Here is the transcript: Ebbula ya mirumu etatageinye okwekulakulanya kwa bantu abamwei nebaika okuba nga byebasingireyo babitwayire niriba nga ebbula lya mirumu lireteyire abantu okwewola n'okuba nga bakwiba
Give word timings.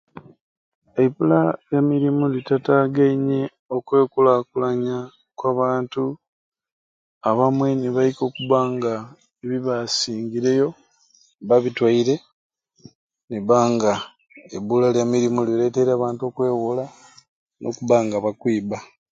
Ebbula 1.03 1.39
ya 1.71 1.79
mirumu 1.87 2.25
etatageinye 2.39 3.41
okwekulakulanya 3.75 4.97
kwa 5.37 5.51
bantu 5.59 6.03
abamwei 7.29 7.73
nebaika 7.77 8.21
okuba 8.29 8.59
nga 8.73 8.93
byebasingireyo 9.47 10.67
babitwayire 11.47 12.15
niriba 13.27 13.57
nga 13.73 13.93
ebbula 14.57 14.87
lya 14.95 15.05
mirumu 15.11 15.41
lireteyire 15.47 15.91
abantu 15.95 16.21
okwewola 16.29 16.85
n'okuba 17.59 17.97
nga 18.05 18.17
bakwiba 18.25 18.77